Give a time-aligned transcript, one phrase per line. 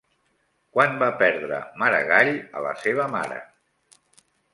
[0.77, 3.39] Quan va perdre Maragall a la seva mare?